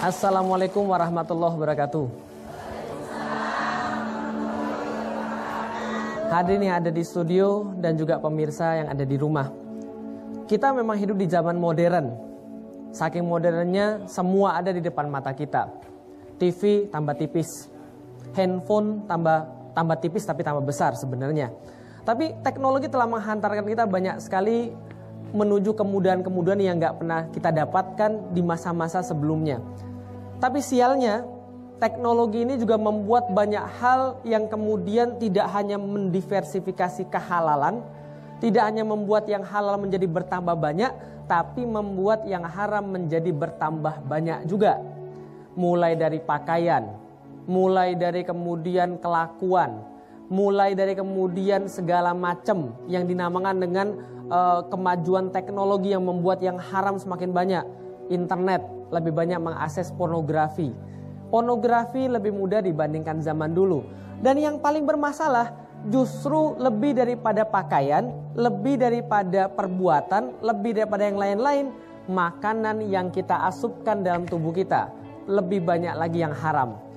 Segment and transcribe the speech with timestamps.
[0.00, 2.08] Assalamualaikum warahmatullahi wabarakatuh.
[6.32, 9.52] Hadirin yang ada di studio dan juga pemirsa yang ada di rumah.
[10.48, 12.16] Kita memang hidup di zaman modern.
[12.96, 15.68] Saking modernnya semua ada di depan mata kita.
[16.40, 17.68] TV tambah tipis.
[18.32, 21.52] Handphone tambah tambah tipis tapi tambah besar sebenarnya.
[22.08, 24.72] Tapi teknologi telah menghantarkan kita banyak sekali
[25.30, 29.62] menuju kemudahan-kemudahan yang nggak pernah kita dapatkan di masa-masa sebelumnya.
[30.40, 31.22] Tapi sialnya,
[31.80, 37.80] teknologi ini juga membuat banyak hal yang kemudian tidak hanya mendiversifikasi kehalalan,
[38.40, 40.92] tidak hanya membuat yang halal menjadi bertambah banyak,
[41.30, 44.80] tapi membuat yang haram menjadi bertambah banyak juga.
[45.54, 46.90] Mulai dari pakaian,
[47.46, 49.82] mulai dari kemudian kelakuan,
[50.30, 53.86] mulai dari kemudian segala macam yang dinamakan dengan
[54.30, 57.64] uh, kemajuan teknologi yang membuat yang haram semakin banyak.
[58.14, 58.62] Internet
[58.94, 60.70] lebih banyak mengakses pornografi.
[61.30, 63.82] Pornografi lebih mudah dibandingkan zaman dulu.
[64.22, 65.50] Dan yang paling bermasalah
[65.90, 71.66] justru lebih daripada pakaian, lebih daripada perbuatan, lebih daripada yang lain-lain,
[72.10, 74.90] makanan yang kita asupkan dalam tubuh kita
[75.30, 76.89] lebih banyak lagi yang haram.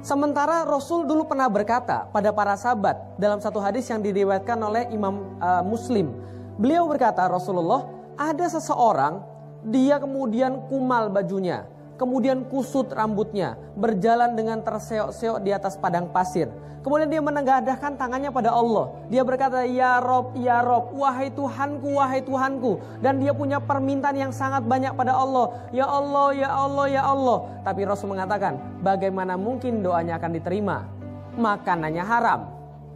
[0.00, 5.36] Sementara Rasul dulu pernah berkata pada para sahabat dalam satu hadis yang diriwayatkan oleh Imam
[5.36, 6.08] uh, Muslim.
[6.56, 7.84] Beliau berkata Rasulullah,
[8.16, 9.20] ada seseorang
[9.60, 11.68] dia kemudian kumal bajunya,
[12.00, 16.48] kemudian kusut rambutnya, berjalan dengan terseok-seok di atas padang pasir.
[16.80, 18.88] Kemudian dia menengadahkan tangannya pada Allah.
[19.12, 22.80] Dia berkata, Ya Rob, Ya Rob, wahai Tuhanku, wahai Tuhanku.
[23.04, 25.68] Dan dia punya permintaan yang sangat banyak pada Allah.
[25.76, 27.44] Ya Allah, Ya Allah, Ya Allah.
[27.68, 30.88] Tapi Rasul mengatakan, bagaimana mungkin doanya akan diterima?
[31.36, 32.40] Makanannya haram,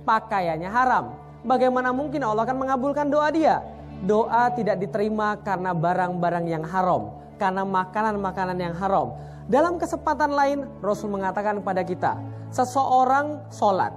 [0.08, 1.04] pakaiannya haram,
[1.44, 3.60] bagaimana mungkin Allah akan mengabulkan doa dia?
[4.00, 9.14] Doa tidak diterima karena barang-barang yang haram, karena makanan-makanan yang haram.
[9.44, 12.12] Dalam kesempatan lain, Rasul mengatakan kepada kita,
[12.48, 13.92] seseorang sholat,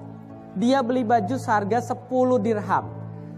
[0.60, 2.86] dia beli baju seharga 10 dirham.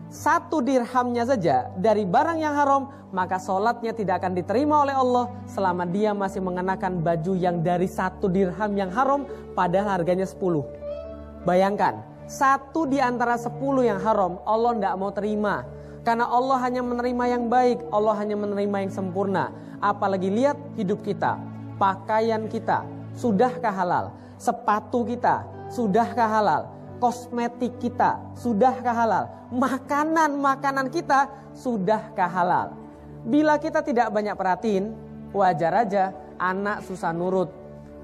[0.09, 5.85] Satu dirhamnya saja dari barang yang haram, maka sholatnya tidak akan diterima oleh Allah selama
[5.85, 11.45] dia masih mengenakan baju yang dari satu dirham yang haram padahal harganya 10.
[11.45, 15.65] Bayangkan, satu di antara sepuluh yang haram Allah tidak mau terima.
[16.03, 19.51] Karena Allah hanya menerima yang baik, Allah hanya menerima yang sempurna.
[19.83, 21.39] Apalagi lihat hidup kita,
[21.75, 24.15] pakaian kita, sudahkah halal?
[24.39, 26.61] Sepatu kita, sudahkah halal?
[26.99, 29.23] Kosmetik kita, sudahkah halal?
[29.55, 32.75] Makanan-makanan kita, sudahkah halal?
[33.23, 34.95] Bila kita tidak banyak perhatiin,
[35.35, 37.51] wajar aja anak susah nurut.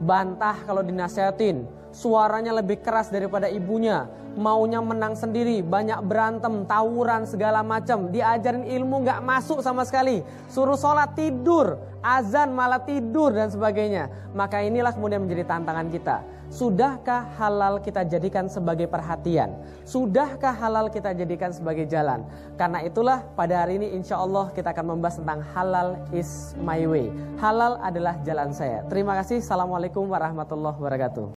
[0.04, 1.64] Bantah kalau dinasehatin,
[1.96, 9.08] suaranya lebih keras daripada ibunya, maunya menang sendiri, banyak berantem, tawuran segala macam, diajarin ilmu
[9.08, 10.20] nggak masuk sama sekali,
[10.52, 14.12] suruh sholat tidur, azan malah tidur dan sebagainya.
[14.36, 16.18] Maka inilah kemudian menjadi tantangan kita.
[16.46, 19.58] Sudahkah halal kita jadikan sebagai perhatian?
[19.82, 22.22] Sudahkah halal kita jadikan sebagai jalan?
[22.54, 27.10] Karena itulah pada hari ini insya Allah kita akan membahas tentang halal is my way.
[27.42, 28.86] Halal adalah jalan saya.
[28.86, 29.42] Terima kasih.
[29.42, 31.35] Assalamualaikum warahmatullahi wabarakatuh.